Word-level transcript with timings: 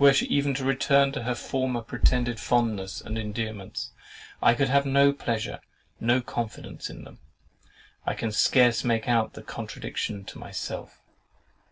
Were 0.00 0.12
she 0.12 0.26
even 0.26 0.52
to 0.54 0.64
return 0.64 1.12
to 1.12 1.22
her 1.22 1.36
former 1.36 1.80
pretended 1.80 2.40
fondness 2.40 3.00
and 3.00 3.16
endearments, 3.16 3.92
I 4.42 4.52
could 4.54 4.68
have 4.68 4.84
no 4.84 5.12
pleasure, 5.12 5.60
no 6.00 6.20
confidence 6.20 6.90
in 6.90 7.04
them. 7.04 7.20
I 8.04 8.14
can 8.14 8.32
scarce 8.32 8.82
make 8.82 9.08
out 9.08 9.34
the 9.34 9.44
contradiction 9.44 10.24
to 10.24 10.40
myself. 10.40 11.00